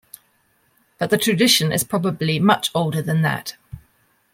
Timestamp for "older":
2.73-3.03